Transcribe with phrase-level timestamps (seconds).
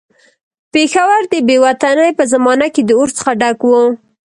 [0.73, 3.83] پېښور د بې وطنۍ په زمانه کې د اور څخه ډک وو.